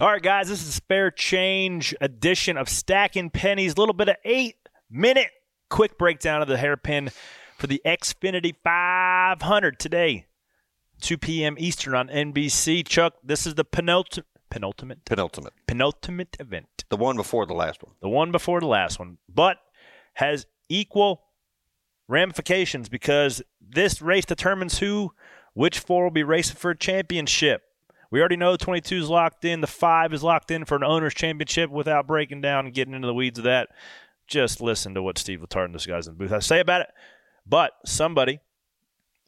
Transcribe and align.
All 0.00 0.06
right, 0.08 0.22
guys, 0.22 0.48
this 0.48 0.62
is 0.62 0.68
a 0.68 0.72
spare 0.72 1.10
change 1.10 1.92
edition 2.00 2.56
of 2.56 2.68
Stacking 2.68 3.30
Pennies. 3.30 3.74
A 3.74 3.80
little 3.80 3.94
bit 3.94 4.08
of 4.08 4.16
eight 4.24 4.54
minute 4.88 5.30
quick 5.70 5.98
breakdown 5.98 6.40
of 6.40 6.46
the 6.46 6.56
hairpin 6.56 7.10
for 7.56 7.66
the 7.66 7.82
Xfinity 7.84 8.54
500 8.62 9.80
today, 9.80 10.26
2 11.00 11.18
p.m. 11.18 11.56
Eastern 11.58 11.96
on 11.96 12.08
NBC. 12.08 12.86
Chuck, 12.86 13.14
this 13.24 13.44
is 13.44 13.56
the 13.56 13.64
penultimate, 13.64 14.26
penultimate, 14.50 15.04
Penultimate. 15.04 15.52
penultimate 15.66 16.36
event, 16.38 16.84
The 16.90 16.96
one 16.96 17.16
before 17.16 17.44
the 17.44 17.54
last 17.54 17.82
one. 17.82 17.94
the 18.00 18.08
one 18.08 18.30
before 18.30 18.60
the 18.60 18.66
last 18.66 19.00
one, 19.00 19.18
but 19.28 19.56
has 20.14 20.46
equal 20.68 21.24
ramifications 22.06 22.88
because 22.88 23.42
this 23.60 24.00
race 24.00 24.24
determines 24.24 24.78
who, 24.78 25.12
which 25.54 25.80
four 25.80 26.04
will 26.04 26.10
be 26.12 26.22
racing 26.22 26.54
for 26.56 26.70
a 26.70 26.76
championship. 26.78 27.62
We 28.10 28.20
already 28.20 28.36
know 28.36 28.56
22 28.56 28.96
is 28.96 29.08
locked 29.10 29.44
in. 29.44 29.60
The 29.60 29.66
five 29.66 30.12
is 30.14 30.22
locked 30.22 30.50
in 30.50 30.64
for 30.64 30.76
an 30.76 30.84
owner's 30.84 31.14
championship 31.14 31.70
without 31.70 32.06
breaking 32.06 32.40
down 32.40 32.64
and 32.66 32.74
getting 32.74 32.94
into 32.94 33.06
the 33.06 33.14
weeds 33.14 33.38
of 33.38 33.44
that. 33.44 33.68
Just 34.26 34.60
listen 34.60 34.94
to 34.94 35.02
what 35.02 35.18
Steve 35.18 35.40
Letarte 35.40 35.66
and 35.66 35.74
this 35.74 35.86
guys 35.86 36.06
in 36.06 36.14
the 36.14 36.18
booth 36.18 36.30
have 36.30 36.40
to 36.40 36.46
say 36.46 36.60
about 36.60 36.80
it. 36.82 36.88
But 37.46 37.72
somebody 37.84 38.40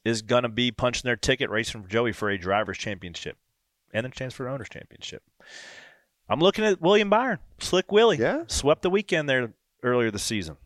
is 0.04 0.22
going 0.22 0.44
to 0.44 0.48
be 0.48 0.70
punching 0.70 1.02
their 1.04 1.16
ticket 1.16 1.50
racing 1.50 1.82
for 1.82 1.88
Joey 1.88 2.12
for 2.12 2.30
a 2.30 2.38
driver's 2.38 2.78
championship 2.78 3.36
and 3.92 4.06
a 4.06 4.10
chance 4.10 4.32
for 4.34 4.46
an 4.46 4.54
owner's 4.54 4.68
championship. 4.70 5.22
I'm 6.28 6.40
looking 6.40 6.64
at 6.64 6.80
William 6.80 7.10
Byron, 7.10 7.38
Slick 7.58 7.90
Willie. 7.92 8.18
Yeah. 8.18 8.44
Swept 8.46 8.82
the 8.82 8.90
weekend 8.90 9.28
there 9.28 9.52
earlier 9.82 10.10
this 10.10 10.22
season. 10.22 10.56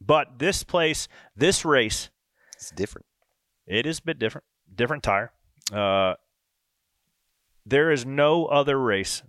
But 0.00 0.38
this 0.38 0.64
place, 0.64 1.08
this 1.36 1.64
race, 1.64 2.10
It's 2.56 2.70
different. 2.70 3.06
it 3.66 3.86
is 3.86 4.00
a 4.00 4.02
bit 4.02 4.18
different. 4.18 4.44
Different 4.74 5.02
tire. 5.02 5.32
Uh, 5.72 6.14
there 7.68 7.90
is 7.90 8.06
no 8.06 8.46
other 8.46 8.78
race 8.78 9.22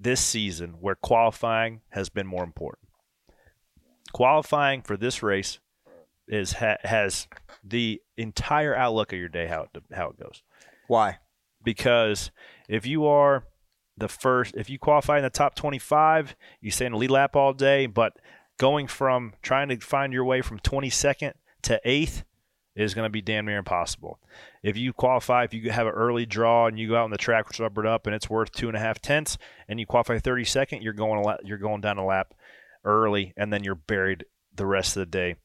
this 0.00 0.20
season 0.20 0.76
where 0.80 0.94
qualifying 0.94 1.82
has 1.90 2.08
been 2.08 2.26
more 2.26 2.44
important. 2.44 2.88
Qualifying 4.12 4.82
for 4.82 4.96
this 4.96 5.22
race 5.22 5.58
is 6.26 6.54
ha- 6.54 6.76
has 6.82 7.28
the 7.62 8.00
entire 8.16 8.74
outlook 8.74 9.12
of 9.12 9.18
your 9.18 9.28
day 9.28 9.46
how 9.46 9.62
it, 9.62 9.82
how 9.92 10.10
it 10.10 10.18
goes. 10.18 10.42
Why? 10.88 11.18
Because 11.62 12.30
if 12.68 12.86
you 12.86 13.06
are 13.06 13.44
the 13.96 14.08
first, 14.08 14.54
if 14.56 14.70
you 14.70 14.78
qualify 14.78 15.18
in 15.18 15.24
the 15.24 15.30
top 15.30 15.54
25, 15.54 16.36
you 16.60 16.70
stay 16.70 16.86
in 16.86 16.92
the 16.92 16.98
lead 16.98 17.10
lap 17.10 17.36
all 17.36 17.52
day. 17.52 17.86
But 17.86 18.14
going 18.58 18.86
from 18.86 19.34
trying 19.42 19.68
to 19.68 19.78
find 19.78 20.12
your 20.12 20.24
way 20.24 20.42
from 20.42 20.58
22nd 20.58 21.32
to 21.62 21.80
8th 21.84 22.24
is 22.76 22.94
going 22.94 23.06
to 23.06 23.10
be 23.10 23.22
damn 23.22 23.46
near 23.46 23.58
impossible. 23.58 24.18
If 24.62 24.76
you 24.76 24.92
qualify, 24.92 25.44
if 25.44 25.54
you 25.54 25.70
have 25.70 25.86
an 25.86 25.92
early 25.92 26.26
draw 26.26 26.66
and 26.66 26.78
you 26.78 26.88
go 26.88 26.96
out 26.96 27.04
on 27.04 27.10
the 27.10 27.18
track, 27.18 27.48
which 27.48 27.60
rubbered 27.60 27.86
up, 27.86 28.06
and 28.06 28.14
it's 28.14 28.28
worth 28.28 28.50
two 28.50 28.68
and 28.68 28.76
a 28.76 28.80
half 28.80 29.00
tenths, 29.00 29.38
and 29.68 29.78
you 29.78 29.86
qualify 29.86 30.18
32nd, 30.18 30.82
you're 30.82 30.92
going 30.92 31.20
a 31.20 31.22
lap, 31.22 31.40
you're 31.44 31.58
going 31.58 31.80
down 31.80 31.98
a 31.98 32.04
lap 32.04 32.34
early, 32.84 33.32
and 33.36 33.52
then 33.52 33.62
you're 33.62 33.74
buried 33.74 34.24
the 34.54 34.66
rest 34.66 34.96
of 34.96 35.00
the 35.00 35.06
day. 35.06 35.36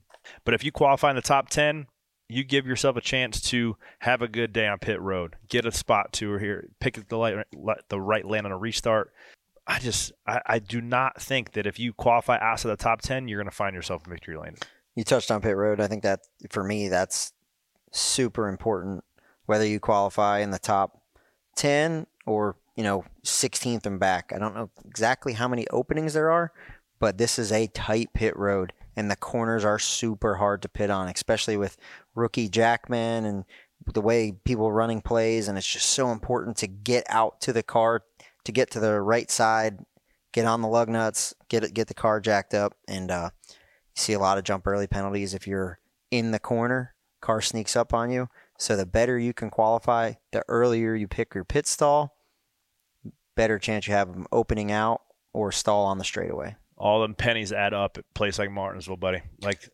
But 0.43 0.53
if 0.53 0.63
you 0.63 0.71
qualify 0.71 1.11
in 1.11 1.15
the 1.15 1.21
top 1.21 1.49
10, 1.49 1.87
you 2.27 2.43
give 2.43 2.67
yourself 2.67 2.95
a 2.95 3.01
chance 3.01 3.41
to 3.41 3.75
have 3.99 4.21
a 4.21 4.27
good 4.27 4.53
day 4.53 4.67
on 4.67 4.77
pit 4.79 5.01
road, 5.01 5.35
get 5.49 5.65
a 5.65 5.71
spot 5.71 6.13
to 6.13 6.37
here, 6.37 6.69
pick 6.79 7.07
the 7.09 7.17
light, 7.17 7.45
the 7.89 7.99
right 7.99 8.25
lane 8.25 8.45
on 8.45 8.51
a 8.51 8.57
restart. 8.57 9.11
I 9.65 9.79
just, 9.79 10.11
I, 10.25 10.41
I 10.45 10.59
do 10.59 10.81
not 10.81 11.21
think 11.21 11.53
that 11.53 11.67
if 11.67 11.79
you 11.79 11.93
qualify 11.93 12.37
outside 12.39 12.69
the 12.69 12.77
top 12.77 13.01
10, 13.01 13.27
you're 13.27 13.39
going 13.39 13.49
to 13.49 13.55
find 13.55 13.75
yourself 13.75 14.05
in 14.05 14.11
victory 14.11 14.37
lane. 14.37 14.55
You 14.99 15.05
touched 15.05 15.31
on 15.31 15.39
pit 15.39 15.55
road. 15.55 15.79
I 15.79 15.87
think 15.87 16.03
that 16.03 16.27
for 16.49 16.61
me, 16.61 16.89
that's 16.89 17.31
super 17.93 18.49
important. 18.49 19.05
Whether 19.45 19.65
you 19.65 19.79
qualify 19.79 20.39
in 20.39 20.51
the 20.51 20.59
top 20.59 21.01
ten 21.55 22.05
or 22.25 22.57
you 22.75 22.83
know 22.83 23.05
16th 23.23 23.85
and 23.85 23.97
back. 23.97 24.33
I 24.35 24.39
don't 24.39 24.53
know 24.53 24.71
exactly 24.85 25.31
how 25.31 25.47
many 25.47 25.65
openings 25.69 26.15
there 26.15 26.29
are, 26.29 26.51
but 26.99 27.17
this 27.17 27.39
is 27.39 27.49
a 27.49 27.67
tight 27.67 28.09
pit 28.13 28.35
road, 28.35 28.73
and 28.93 29.09
the 29.09 29.15
corners 29.15 29.63
are 29.63 29.79
super 29.79 30.35
hard 30.35 30.61
to 30.63 30.67
pit 30.67 30.89
on, 30.89 31.07
especially 31.07 31.55
with 31.55 31.77
rookie 32.13 32.49
Jackman 32.49 33.23
and 33.23 33.45
the 33.93 34.01
way 34.01 34.33
people 34.43 34.69
running 34.69 34.99
plays. 34.99 35.47
And 35.47 35.57
it's 35.57 35.65
just 35.65 35.91
so 35.91 36.11
important 36.11 36.57
to 36.57 36.67
get 36.67 37.05
out 37.07 37.39
to 37.39 37.53
the 37.53 37.63
car, 37.63 38.03
to 38.43 38.51
get 38.51 38.69
to 38.71 38.81
the 38.81 38.99
right 38.99 39.31
side, 39.31 39.79
get 40.33 40.43
on 40.43 40.61
the 40.61 40.67
lug 40.67 40.89
nuts, 40.89 41.33
get 41.47 41.63
it, 41.63 41.73
get 41.73 41.87
the 41.87 41.93
car 41.93 42.19
jacked 42.19 42.53
up, 42.53 42.73
and 42.85 43.09
uh, 43.09 43.29
you 43.99 44.03
see 44.03 44.13
a 44.13 44.19
lot 44.19 44.37
of 44.37 44.43
jump 44.45 44.65
early 44.65 44.87
penalties 44.87 45.33
if 45.33 45.45
you're 45.45 45.79
in 46.09 46.31
the 46.31 46.39
corner. 46.39 46.95
Car 47.21 47.41
sneaks 47.41 47.75
up 47.75 47.93
on 47.93 48.09
you. 48.09 48.29
So 48.57 48.75
the 48.75 48.85
better 48.85 49.19
you 49.19 49.33
can 49.33 49.49
qualify, 49.49 50.13
the 50.31 50.43
earlier 50.47 50.95
you 50.95 51.07
pick 51.07 51.33
your 51.35 51.43
pit 51.43 51.67
stall, 51.67 52.15
better 53.35 53.59
chance 53.59 53.87
you 53.87 53.93
have 53.93 54.09
of 54.09 54.27
opening 54.31 54.71
out 54.71 55.01
or 55.33 55.51
stall 55.51 55.85
on 55.85 55.97
the 55.97 56.03
straightaway. 56.03 56.55
all 56.79 57.01
them 57.01 57.13
pennies 57.13 57.51
add 57.51 57.73
up 57.73 57.97
at 57.97 58.13
place 58.13 58.39
like 58.39 58.49
Martinsville, 58.49 58.97
buddy. 58.97 59.21
Like 59.41 59.69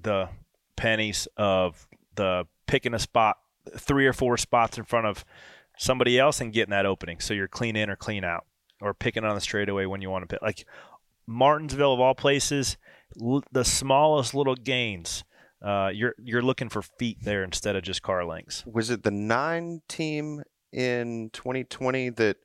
the 0.00 0.28
pennies 0.76 1.26
of 1.36 1.88
the 2.14 2.46
picking 2.66 2.94
a 2.94 2.98
spot, 2.98 3.38
three 3.76 4.06
or 4.06 4.12
four 4.12 4.36
spots 4.36 4.76
in 4.76 4.84
front 4.84 5.06
of 5.06 5.24
somebody 5.78 6.18
else 6.18 6.40
and 6.40 6.52
getting 6.52 6.70
that 6.70 6.86
opening. 6.86 7.18
So 7.20 7.34
you're 7.34 7.48
clean 7.48 7.76
in 7.76 7.88
or 7.88 7.96
clean 7.96 8.24
out, 8.24 8.44
or 8.80 8.92
picking 8.92 9.24
on 9.24 9.34
the 9.34 9.40
straightaway 9.40 9.86
when 9.86 10.02
you 10.02 10.10
want 10.10 10.22
to 10.22 10.26
pick. 10.26 10.42
Like 10.42 10.66
Martinsville, 11.26 11.94
of 11.94 12.00
all 12.00 12.14
places, 12.14 12.76
l- 13.20 13.42
the 13.52 13.64
smallest 13.64 14.34
little 14.34 14.54
gains. 14.54 15.24
Uh, 15.62 15.90
you're 15.94 16.14
you're 16.22 16.42
looking 16.42 16.68
for 16.68 16.82
feet 16.82 17.18
there 17.22 17.42
instead 17.42 17.74
of 17.76 17.82
just 17.82 18.02
car 18.02 18.24
lengths. 18.24 18.64
Was 18.66 18.90
it 18.90 19.02
the 19.02 19.10
nine 19.10 19.80
team 19.88 20.42
in 20.72 21.30
2020 21.32 22.10
that 22.10 22.36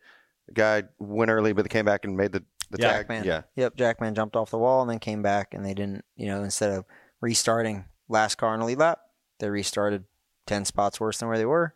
the 0.48 0.54
guy 0.54 0.84
went 1.00 1.30
early 1.32 1.52
but 1.52 1.64
they 1.64 1.70
came 1.70 1.86
back 1.86 2.06
and 2.06 2.16
made 2.16 2.32
the, 2.32 2.44
the 2.70 2.78
Yeah. 2.80 2.88
tag? 2.92 2.96
Jackman. 3.02 3.24
Yeah. 3.26 3.42
Yep, 3.56 3.76
Jackman 3.76 4.16
jumped 4.16 4.36
off 4.36 4.52
the 4.52 4.58
wall 4.58 4.82
and 4.82 4.90
then 4.90 5.00
came 5.00 5.22
back, 5.22 5.54
and 5.54 5.66
they 5.66 5.74
didn't, 5.74 6.06
you 6.16 6.28
know, 6.28 6.44
instead 6.44 6.72
of 6.72 6.86
restarting 7.22 7.86
last 8.08 8.36
car 8.36 8.54
in 8.54 8.62
the 8.62 8.66
lead 8.66 8.78
lap, 8.78 9.00
they 9.40 9.50
restarted 9.50 10.06
10 10.48 10.64
spots 10.66 11.00
worse 11.00 11.18
than 11.18 11.28
where 11.28 11.38
they 11.38 11.46
were. 11.46 11.74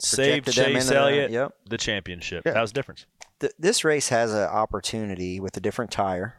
Saved 0.00 0.46
Chase 0.52 0.82
into 0.82 0.94
the- 0.94 0.96
Elliott 1.00 1.30
Yep. 1.30 1.54
the 1.70 1.78
championship. 1.78 2.42
Yeah. 2.46 2.52
That 2.52 2.60
was 2.60 2.70
the 2.72 2.74
difference. 2.78 3.06
Th- 3.40 3.52
this 3.58 3.84
race 3.84 4.10
has 4.10 4.32
an 4.32 4.44
opportunity 4.48 5.40
with 5.40 5.56
a 5.56 5.60
different 5.60 5.90
tire 5.90 6.36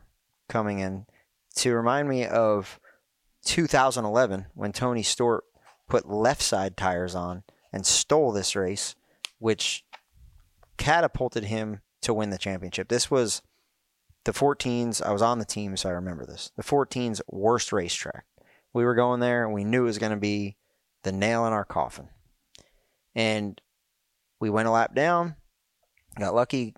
coming 0.48 0.80
in 0.80 1.06
to 1.56 1.74
remind 1.74 2.10
me 2.10 2.26
of 2.26 2.80
2011 3.46 4.48
when 4.54 4.72
Tony 4.72 5.04
Stewart 5.04 5.44
put 5.88 6.10
left 6.10 6.42
side 6.42 6.78
tires 6.78 7.16
on 7.16 7.44
and 7.74 7.86
stole 7.86 8.32
this 8.32 8.56
race, 8.56 8.96
which 9.40 9.84
catapulted 10.78 11.46
him 11.46 11.82
to 12.02 12.14
win 12.14 12.30
the 12.30 12.38
championship. 12.38 12.88
This 12.88 13.12
was 13.12 13.42
the 14.26 14.32
14s. 14.32 15.02
I 15.02 15.12
was 15.12 15.22
on 15.22 15.40
the 15.40 15.46
team, 15.46 15.76
so 15.78 15.90
I 15.90 15.94
remember 15.94 16.26
this. 16.26 16.52
The 16.56 16.64
14s 16.64 17.22
worst 17.28 17.72
racetrack. 17.72 18.26
We 18.74 18.86
were 18.86 18.96
going 18.96 19.20
there, 19.20 19.44
and 19.44 19.54
we 19.54 19.64
knew 19.64 19.84
it 19.84 19.88
was 19.88 19.98
going 19.98 20.12
to 20.12 20.18
be 20.18 20.56
the 21.04 21.12
nail 21.12 21.46
in 21.46 21.54
our 21.54 21.66
coffin. 21.66 22.10
And 23.16 23.60
we 24.40 24.50
went 24.50 24.68
a 24.68 24.72
lap 24.72 24.94
down, 24.94 25.36
got 26.18 26.36
lucky. 26.36 26.76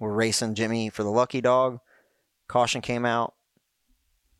We're 0.00 0.12
racing 0.12 0.54
Jimmy 0.54 0.90
for 0.90 1.02
the 1.02 1.10
lucky 1.10 1.40
dog. 1.40 1.80
Caution 2.46 2.80
came 2.80 3.04
out, 3.04 3.34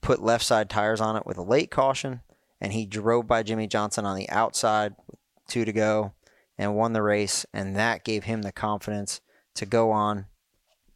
put 0.01 0.23
left 0.23 0.45
side 0.45 0.71
tires 0.71 1.01
on 1.01 1.17
it 1.17 1.27
with 1.27 1.37
a 1.39 1.43
late 1.43 1.71
caution, 1.71 2.21
and 2.61 2.73
he 2.73 2.87
drove 2.87 3.27
by 3.27 3.43
Jimmie 3.43 3.67
Johnson 3.67 4.05
on 4.05 4.17
the 4.17 4.29
outside 4.31 4.95
with 5.07 5.19
two 5.49 5.65
to 5.65 5.73
go 5.73 6.13
and 6.57 6.77
won 6.77 6.93
the 6.93 7.03
race. 7.03 7.47
And 7.53 7.77
that 7.77 8.05
gave 8.05 8.25
him 8.25 8.43
the 8.43 8.53
confidence 8.53 9.21
to 9.55 9.67
go 9.67 9.91
on 9.91 10.27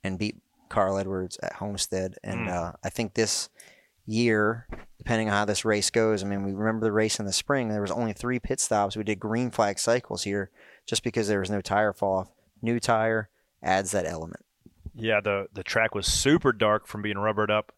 and 0.03 0.19
beat 0.19 0.37
Carl 0.69 0.99
Edwards 0.99 1.39
at 1.43 1.55
Homestead. 1.55 2.17
And 2.25 2.49
uh, 2.49 2.73
I 2.83 2.89
think 2.89 3.15
this 3.15 3.49
year, 4.07 4.67
depending 4.99 5.29
on 5.29 5.35
how 5.35 5.45
this 5.45 5.65
race 5.65 5.91
goes, 5.91 6.23
I 6.23 6.27
mean, 6.27 6.45
we 6.45 6.53
remember 6.53 6.87
the 6.87 6.93
race 6.93 7.19
in 7.19 7.27
the 7.27 7.33
spring. 7.33 7.69
There 7.69 7.81
was 7.81 7.91
only 7.91 8.13
three 8.13 8.39
pit 8.41 8.61
stops. 8.61 8.97
We 8.97 9.05
did 9.05 9.21
green 9.21 9.51
flag 9.51 9.79
cycles 9.79 10.25
here 10.25 10.51
just 10.87 11.05
because 11.05 11.29
there 11.29 11.41
was 11.41 11.51
no 11.51 11.61
tire 11.61 11.93
fall 11.93 12.19
off. 12.19 12.31
New 12.61 12.81
tire 12.81 13.29
adds 13.63 13.91
that 13.93 14.07
element. 14.07 14.45
Yeah, 14.95 15.21
the 15.21 15.47
the 15.53 15.63
track 15.63 15.95
was 15.95 16.07
super 16.07 16.53
dark 16.53 16.87
from 16.87 17.03
being 17.03 17.19
rubbered 17.19 17.51
up 17.51 17.73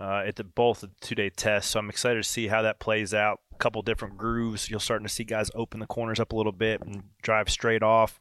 uh, 0.00 0.22
at 0.26 0.36
the 0.36 0.44
both 0.44 0.80
the 0.80 0.90
two 1.00 1.14
day 1.14 1.30
tests. 1.30 1.72
So 1.72 1.80
I'm 1.80 1.90
excited 1.90 2.22
to 2.22 2.28
see 2.28 2.48
how 2.48 2.62
that 2.62 2.78
plays 2.78 3.12
out. 3.12 3.40
A 3.52 3.56
couple 3.56 3.82
different 3.82 4.16
grooves. 4.16 4.70
You're 4.70 4.80
starting 4.80 5.06
to 5.06 5.12
see 5.12 5.24
guys 5.24 5.50
open 5.54 5.80
the 5.80 5.86
corners 5.86 6.20
up 6.20 6.32
a 6.32 6.36
little 6.36 6.52
bit 6.52 6.80
and 6.82 7.02
drive 7.22 7.50
straight 7.50 7.82
off. 7.82 8.20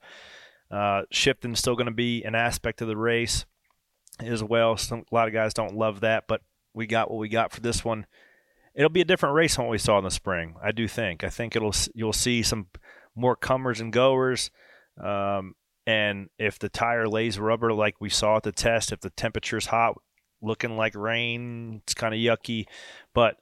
Uh, 0.70 1.04
shifting 1.12 1.56
still 1.56 1.76
going 1.76 1.86
to 1.86 1.92
be 1.92 2.24
an 2.24 2.36
aspect 2.36 2.82
of 2.82 2.88
the 2.88 2.98
race 2.98 3.46
as 4.20 4.44
well. 4.44 4.76
Some, 4.78 5.06
a 5.12 5.16
lot 5.16 5.28
of 5.28 5.34
guys 5.34 5.54
don't 5.54 5.76
love 5.76 6.02
that, 6.02 6.26
but 6.28 6.42
we 6.74 6.88
got 6.88 7.10
what 7.10 7.20
we 7.20 7.30
got 7.30 7.52
for 7.52 7.62
this 7.62 7.86
one. 7.86 8.06
It'll 8.76 8.90
be 8.90 9.02
a 9.02 9.06
different 9.06 9.36
race 9.36 9.56
than 9.56 9.66
what 9.66 9.72
we 9.72 9.78
saw 9.78 9.98
in 9.98 10.04
the 10.04 10.12
spring. 10.12 10.56
I 10.62 10.72
do 10.72 10.88
think. 10.88 11.24
I 11.24 11.30
think 11.30 11.56
it'll 11.56 11.74
you'll 11.94 12.14
see 12.14 12.44
some 12.44 12.68
more 13.16 13.36
comers 13.36 13.80
and 13.80 13.92
goers. 13.94 14.52
Um, 15.02 15.56
and 15.86 16.30
if 16.38 16.60
the 16.60 16.70
tire 16.70 17.08
lays 17.08 17.40
rubber 17.40 17.74
like 17.74 17.96
we 18.02 18.10
saw 18.10 18.38
at 18.38 18.44
the 18.44 18.52
test, 18.52 18.92
if 18.92 19.00
the 19.00 19.10
temperature's 19.10 19.68
hot, 19.68 19.96
looking 20.42 20.78
like 20.78 20.96
rain, 20.96 21.82
it's 21.84 21.94
kind 21.94 22.14
of 22.14 22.20
yucky. 22.20 22.66
But 23.14 23.38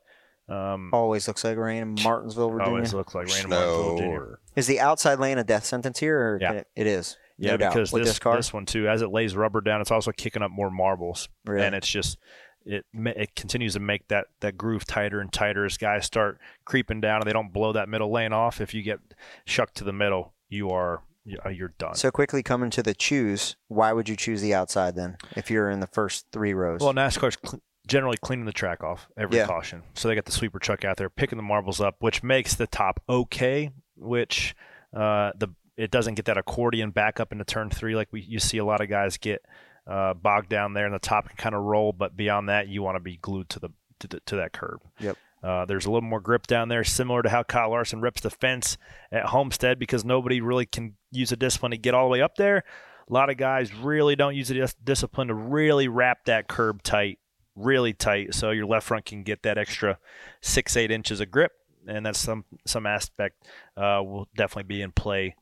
um, 0.48 0.92
Always 0.94 1.28
looks 1.28 1.44
like 1.44 1.58
rain 1.58 1.82
in 1.82 1.96
Martinsville, 2.04 2.50
Virginia. 2.50 2.72
always 2.74 2.94
looks 2.94 3.16
like 3.16 3.28
rain 3.28 3.44
in 3.46 3.50
Martinsville, 3.50 3.96
Virginia. 3.98 4.22
Is 4.56 4.68
the 4.68 4.80
outside 4.80 5.20
lane 5.20 5.38
a 5.38 5.44
death 5.44 5.66
sentence 5.66 6.00
here? 6.00 6.18
Or 6.20 6.38
Yeah. 6.42 6.52
it, 6.54 6.68
it 6.76 6.88
is. 6.88 7.18
Yeah, 7.38 7.52
no 7.52 7.58
doubt. 7.58 7.74
because 7.74 7.92
this 7.92 8.08
this 8.08 8.20
car. 8.20 8.36
this 8.38 8.54
one 8.54 8.66
too, 8.66 8.88
as 8.88 9.02
it 9.02 9.10
lays 9.10 9.36
rubber 9.36 9.60
down, 9.60 9.82
it's 9.82 9.92
also 9.92 10.12
kicking 10.14 10.42
up 10.42 10.52
more 10.52 10.72
marbles, 10.72 11.28
Really? 11.46 11.66
and 11.66 11.76
it's 11.76 11.90
just 11.90 12.18
it 12.66 12.86
it 12.94 13.36
continues 13.36 13.74
to 13.74 13.80
make 13.82 14.08
that 14.08 14.28
that 14.40 14.58
groove 14.58 14.86
tighter 14.86 15.20
and 15.20 15.34
tighter 15.34 15.66
as 15.66 15.78
guys 15.78 16.06
start 16.06 16.40
creeping 16.64 17.02
down 17.02 17.20
and 17.22 17.28
they 17.28 17.34
don't 17.34 17.52
blow 17.52 17.74
that 17.74 17.90
middle 17.90 18.10
lane 18.12 18.32
off. 18.32 18.62
If 18.62 18.74
you 18.74 18.84
get 18.84 19.00
shucked 19.46 19.76
to 19.78 19.84
the 19.84 19.92
middle, 19.92 20.34
you 20.48 20.70
are 20.70 21.04
you're 21.26 21.52
you're 21.52 21.74
done. 21.78 21.96
So 21.96 22.12
quickly 22.12 22.44
coming 22.44 22.70
to 22.72 22.84
the 22.84 22.94
choose, 22.94 23.56
why 23.68 23.92
would 23.94 24.08
you 24.08 24.16
choose 24.16 24.42
the 24.42 24.54
outside 24.54 24.96
then 24.96 25.18
if 25.36 25.50
you're 25.50 25.70
in 25.70 25.80
the 25.80 25.88
first 25.88 26.28
three 26.32 26.54
rows? 26.54 26.82
Well, 26.82 26.94
NASCAR's 26.94 27.38
cl- 27.44 27.62
generally 27.88 28.18
cleaning 28.18 28.46
the 28.46 28.54
track 28.54 28.84
off 28.84 29.08
every 29.18 29.38
Yeah. 29.38 29.46
caution, 29.48 29.84
so 29.96 30.08
they 30.08 30.16
got 30.16 30.26
the 30.26 30.32
sweeper 30.32 30.60
truck 30.60 30.86
out 30.86 30.98
there 30.98 31.10
picking 31.10 31.38
the 31.38 31.44
marbles 31.44 31.82
up, 31.82 31.96
which 32.00 32.24
makes 32.24 32.56
the 32.56 32.68
top 32.68 33.02
okay. 33.10 33.72
Which 33.98 34.56
uh, 34.94 35.32
the 35.38 35.50
it 35.78 35.92
doesn't 35.92 36.14
get 36.16 36.26
that 36.26 36.38
accordion 36.38 36.92
back 36.92 37.20
up 37.20 37.32
into 37.32 37.44
turn 37.44 37.70
three 37.70 37.96
like 37.96 38.08
we 38.12 38.22
you 38.22 38.40
see 38.40 38.58
a 38.60 38.66
lot 38.66 38.82
of 38.82 38.88
guys 38.90 39.18
get 39.18 39.44
uh, 39.88 40.14
bogged 40.14 40.50
down 40.50 40.74
there, 40.74 40.86
and 40.86 40.94
the 40.96 41.00
top 41.00 41.28
can 41.28 41.38
kind 41.38 41.56
of 41.56 41.62
roll, 41.64 41.92
but 41.94 42.16
beyond 42.16 42.50
that, 42.50 42.68
you 42.68 42.82
want 42.82 42.96
to 42.96 43.00
be 43.00 43.18
glued 43.18 43.50
to 43.50 43.60
the 43.60 43.70
to, 44.00 44.08
the, 44.08 44.20
to 44.22 44.36
that 44.38 44.52
curb. 44.52 44.80
Yep. 45.00 45.18
Uh, 45.46 45.64
there's 45.66 45.86
a 45.86 45.92
little 45.92 46.10
more 46.10 46.20
grip 46.20 46.48
down 46.48 46.70
there, 46.70 46.84
similar 46.84 47.22
to 47.22 47.30
how 47.30 47.44
Kyle 47.44 47.70
Larson 47.70 48.02
rips 48.02 48.22
the 48.22 48.32
fence 48.32 48.78
at 49.12 49.28
Homestead 49.28 49.78
because 49.78 50.04
nobody 50.04 50.42
really 50.42 50.66
can 50.66 50.96
use 51.12 51.32
a 51.32 51.36
discipline 51.36 51.70
to 51.70 51.78
get 51.78 51.94
all 51.94 52.06
the 52.06 52.12
way 52.12 52.22
up 52.22 52.36
there. 52.36 52.64
A 53.08 53.14
lot 53.14 53.30
of 53.30 53.38
guys 53.38 53.72
really 53.72 54.16
don't 54.16 54.36
use 54.36 54.48
the 54.48 54.56
dis- 54.56 54.74
discipline 54.84 55.28
to 55.28 55.36
really 55.36 55.88
wrap 55.88 56.26
that 56.26 56.48
curb 56.48 56.82
tight, 56.82 57.20
really 57.56 57.94
tight, 57.94 58.34
so 58.34 58.50
your 58.50 58.66
left 58.66 58.88
front 58.88 59.06
can 59.06 59.22
get 59.22 59.44
that 59.44 59.60
extra 59.60 60.00
six, 60.42 60.76
eight 60.76 60.90
inches 60.90 61.22
of 61.22 61.30
grip, 61.30 61.52
and 61.88 62.08
that's 62.08 62.18
some 62.18 62.46
some 62.66 62.88
aspect 62.88 63.46
uh, 63.78 64.02
will 64.04 64.28
definitely 64.36 64.64
be 64.64 64.82
in 64.82 64.92
play 64.92 65.36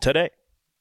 today. 0.00 0.30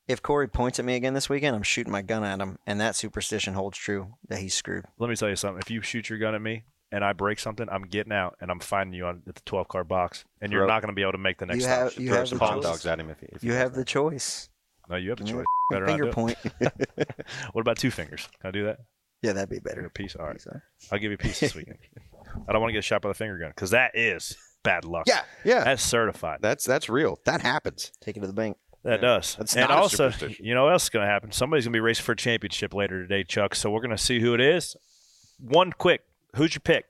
if 0.08 0.24
Corey 0.24 0.48
points 0.48 0.80
at 0.80 0.86
me 0.86 0.96
again 0.96 1.14
this 1.14 1.30
weekend, 1.30 1.56
I'm 1.56 1.62
shooting 1.62 1.92
my 1.92 2.02
gun 2.02 2.24
at 2.24 2.40
him, 2.40 2.58
and 2.66 2.82
that 2.82 2.96
superstition 2.96 3.54
holds 3.54 3.78
true 3.78 4.16
that 4.30 4.40
he's 4.40 4.56
screwed. 4.56 4.86
Let 4.98 5.10
me 5.12 5.16
tell 5.16 5.30
you 5.30 5.36
something. 5.36 5.62
If 5.62 5.70
you 5.70 5.82
shoot 5.82 6.10
your 6.10 6.18
gun 6.18 6.34
at 6.34 6.42
me 6.42 6.64
and 6.92 7.04
I 7.04 7.14
break 7.14 7.40
something, 7.40 7.68
I'm 7.70 7.84
getting 7.84 8.14
out 8.14 8.38
and 8.42 8.50
I'm 8.52 8.60
finding 8.60 8.94
you 8.94 9.06
on 9.06 9.24
at 9.28 9.36
the 9.36 9.42
12 9.46 9.68
car 9.68 9.84
box, 9.84 10.24
and 10.42 10.52
you're 10.52 10.62
Throw- 10.62 10.68
not 10.74 10.82
going 10.82 10.92
to 10.92 10.96
be 10.96 11.02
able 11.02 11.12
to 11.14 11.18
make 11.18 11.38
the 11.38 11.46
next 11.46 11.58
You 11.58 11.64
stop. 11.64 11.78
have- 11.80 11.98
you 11.98 12.08
Throw 12.10 12.18
have 12.18 12.28
some 12.30 12.38
the 12.38 12.46
hot 12.46 12.56
choice. 12.56 12.64
dogs 12.64 12.86
at 12.86 13.00
him 13.00 13.10
if, 13.10 13.20
he- 13.20 13.26
if 13.32 13.42
he 13.42 13.48
You 13.48 13.54
does 13.54 13.62
have 13.62 13.74
that. 13.74 13.80
the 13.80 13.86
choice. 13.86 14.50
no, 14.90 14.96
you 14.96 15.10
have 15.10 15.18
the 15.20 15.24
Give 15.26 15.36
me 15.36 15.40
choice. 15.42 15.46
Better 15.72 15.86
not 15.86 15.92
Finger 15.92 16.04
do 16.04 16.10
it. 16.10 16.14
point. 16.16 16.38
What 17.54 17.62
about 17.62 17.78
two 17.78 17.92
fingers? 17.92 18.28
Can 18.40 18.48
I 18.48 18.52
do 18.52 18.66
that? 18.66 18.80
yeah, 19.22 19.34
that'd 19.34 19.50
be 19.50 19.58
A 19.58 19.62
better. 19.62 19.90
piece. 19.90 20.16
All 20.16 20.28
right. 20.28 20.40
So- 20.42 20.60
I'll 20.92 21.00
give 21.00 21.12
you 21.12 21.16
a 21.16 21.18
piece 21.18 21.40
this 21.40 21.56
weekend. 21.56 21.78
I 22.48 22.52
don't 22.54 22.62
want 22.62 22.70
to 22.70 22.74
get 22.74 22.84
shot 22.84 23.02
by 23.02 23.10
the 23.10 23.16
finger 23.16 23.38
gun 23.38 23.50
because 23.50 23.72
that 23.72 23.92
is 23.96 24.38
bad 24.64 24.86
luck. 24.86 25.06
Yeah, 25.08 25.22
yeah. 25.44 25.64
That's 25.64 25.82
certified. 25.84 26.40
That's 26.42 26.64
that's 26.66 26.88
real. 26.88 27.20
That 27.26 27.42
happens. 27.42 27.92
Take 28.02 28.16
it 28.18 28.20
to 28.22 28.28
the 28.28 28.34
bank. 28.34 28.58
That 28.84 29.02
Yeah. 29.02 29.08
does. 29.08 29.36
That's 29.36 29.56
and 29.56 29.68
not 29.68 29.78
a 29.78 29.82
also, 29.82 30.10
superstition. 30.12 30.46
you 30.46 30.54
know 30.54 30.66
what 30.66 30.74
else 30.74 30.84
is 30.84 30.90
going 30.90 31.06
to 31.06 31.12
happen? 31.12 31.32
Somebody's 31.32 31.66
going 31.66 31.74
to 31.74 31.78
be 31.78 31.82
racing 31.82 32.04
for 32.06 32.12
a 32.12 32.16
championship 32.16 32.74
later 32.74 33.02
today, 33.02 33.24
Chuck. 33.24 33.56
So 33.56 33.70
we're 33.72 33.82
going 33.82 33.90
to 33.96 33.98
see 33.98 34.20
who 34.20 34.34
it 34.34 34.40
is. 34.42 34.76
One 35.40 35.72
quick. 35.72 36.02
Who's 36.38 36.54
your 36.54 36.62
pick? 36.62 36.86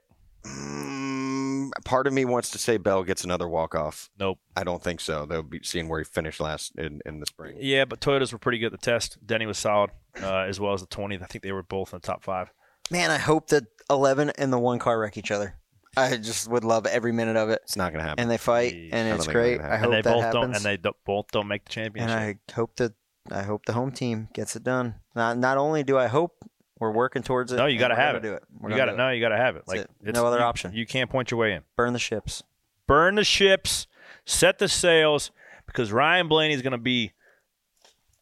Mm, 0.46 1.72
part 1.86 2.06
of 2.06 2.12
me 2.12 2.26
wants 2.26 2.50
to 2.52 2.58
say 2.58 2.76
Bell 2.76 3.04
gets 3.04 3.24
another 3.24 3.48
walk 3.48 3.76
off. 3.76 4.10
Nope. 4.20 4.40
I 4.58 4.66
don't 4.66 4.84
think 4.84 5.00
so. 5.00 5.26
They'll 5.26 5.42
be 5.42 5.62
seeing 5.64 5.88
where 5.88 6.00
he 6.00 6.04
finished 6.04 6.42
last 6.42 6.76
in, 6.78 7.02
in 7.06 7.22
the 7.22 7.26
spring. 7.26 7.56
Yeah, 7.58 7.86
but 7.86 8.02
Toyotas 8.02 8.34
were 8.34 8.40
pretty 8.40 8.58
good 8.60 8.74
at 8.74 8.80
the 8.80 8.86
test. 8.86 9.18
Denny 9.26 9.46
was 9.46 9.58
solid, 9.58 9.92
uh, 10.22 10.40
as 10.40 10.60
well 10.60 10.74
as 10.74 10.82
the 10.82 10.88
20th. 10.88 11.24
I 11.24 11.28
think 11.28 11.44
they 11.44 11.54
were 11.54 11.64
both 11.64 11.94
in 11.94 12.00
the 12.00 12.06
top 12.06 12.24
five. 12.24 12.52
Man, 12.92 13.10
I 13.10 13.18
hope 13.18 13.48
that 13.48 13.64
11 13.90 14.32
and 14.38 14.52
the 14.52 14.60
one 14.60 14.80
car 14.80 15.00
wreck 15.00 15.18
each 15.18 15.32
other. 15.32 15.56
I 15.96 16.18
just 16.18 16.50
would 16.50 16.66
love 16.66 16.86
every 16.86 17.14
minute 17.14 17.38
of 17.38 17.50
it. 17.50 17.62
It's 17.64 17.78
not 17.78 17.94
going 17.94 18.04
to 18.04 18.08
happen. 18.08 18.22
And 18.22 18.30
they 18.30 18.38
fight, 18.38 18.74
Jeez. 18.74 18.90
and 18.92 19.08
it's 19.16 19.26
don't 19.26 19.34
great. 19.34 19.62
I 19.62 19.78
hope 19.78 19.86
and 19.86 19.94
they 19.94 20.02
that 20.02 20.14
both 20.14 20.24
happens. 20.24 20.44
don't. 20.44 20.56
And 20.56 20.66
they 20.66 20.78
don't, 20.78 20.96
both 21.06 21.32
don't 21.32 21.48
make 21.48 21.64
the 21.64 21.72
championship. 21.72 22.10
And 22.12 22.20
championship. 22.20 22.42
I 22.50 22.54
hope 22.54 22.76
that 22.76 22.94
I 23.32 23.44
hope 23.44 23.66
the 23.66 23.74
home 23.74 23.92
team 23.92 24.30
gets 24.34 24.56
it 24.56 24.64
done. 24.64 24.96
Not 25.16 25.38
not 25.38 25.58
only 25.58 25.84
do 25.84 25.98
I 25.98 26.08
hope 26.08 26.37
we're 26.80 26.92
working 26.92 27.24
towards 27.24 27.52
it. 27.52 27.58
No, 27.58 27.66
you 27.66 27.80
gotta 27.80 27.94
we're 27.96 28.00
have 28.02 28.16
it. 28.16 28.22
Do 28.24 28.34
it. 28.34 28.44
We're 28.60 28.72
you 28.72 28.78
got 28.78 28.86
to 28.86 28.96
No, 28.96 29.10
you 29.10 29.20
got 29.22 29.30
to 29.30 29.38
have 29.38 29.56
it. 29.56 29.64
Like 29.68 29.80
it. 29.82 29.90
No 30.04 30.26
other 30.26 30.38
you- 30.38 30.44
option. 30.44 30.74
You 30.74 30.86
can't 30.86 31.10
point 31.10 31.32
your 31.32 31.40
way 31.40 31.54
in. 31.54 31.64
Burn 31.76 31.94
the 31.94 32.00
ships. 32.00 32.44
burn 32.88 33.16
the 33.16 33.24
ships, 33.24 33.88
set 34.26 34.60
the 34.60 34.68
sails, 34.68 35.32
because 35.66 35.92
Ryan 35.92 36.28
Blaney 36.28 36.54
is 36.54 36.62
going 36.62 36.72
to 36.72 36.78
be 36.78 37.14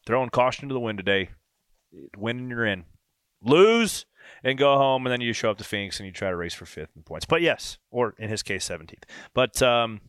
throwing 0.06 0.30
caution 0.30 0.68
to 0.68 0.72
the 0.72 0.80
wind 0.80 0.98
today. 0.98 1.30
Winning, 2.16 2.50
you're 2.50 2.66
in. 2.66 2.84
Lose 3.42 4.06
and 4.42 4.58
go 4.58 4.76
home, 4.76 5.06
and 5.06 5.12
then 5.12 5.20
you 5.20 5.32
show 5.32 5.50
up 5.50 5.58
to 5.58 5.64
Phoenix 5.64 5.98
and 5.98 6.06
you 6.06 6.12
try 6.12 6.30
to 6.30 6.36
race 6.36 6.54
for 6.54 6.66
fifth 6.66 6.90
in 6.96 7.02
points. 7.02 7.26
But 7.26 7.42
yes, 7.42 7.78
or 7.90 8.14
in 8.18 8.28
his 8.28 8.42
case, 8.42 8.68
17th. 8.68 9.04
But 9.34 9.62
um, 9.62 10.00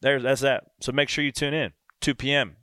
there's 0.00 0.22
that's 0.22 0.40
that. 0.40 0.64
So 0.80 0.92
make 0.92 1.08
sure 1.08 1.24
you 1.24 1.32
tune 1.32 1.54
in 1.54 1.72
2 2.00 2.14
p.m. 2.14 2.56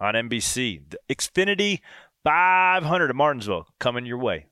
on 0.00 0.14
NBC. 0.14 0.82
The 0.90 0.98
Xfinity 1.14 1.80
500 2.24 3.10
at 3.10 3.16
Martinsville 3.16 3.66
coming 3.78 4.06
your 4.06 4.18
way. 4.18 4.46